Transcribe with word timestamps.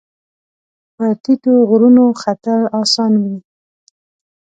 په 0.95 1.05
ټیټو 1.23 1.53
غرونو 1.69 2.03
ختل 2.21 2.61
اسان 2.81 3.13
وي 3.23 3.35